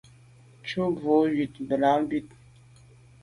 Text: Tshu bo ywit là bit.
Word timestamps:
Tshu 0.63 0.81
bo 1.01 1.15
ywit 1.31 1.53
là 1.81 1.91
bit. 2.09 2.27